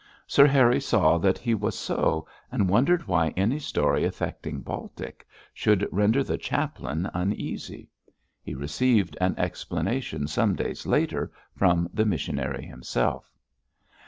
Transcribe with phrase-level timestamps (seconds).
[0.25, 5.87] Sir Harry saw that he was so, and wondered why any story affecting Baltic should
[5.91, 7.87] render the chaplain uneasy.
[8.41, 13.31] He received an explanation some days later from the missionary himself.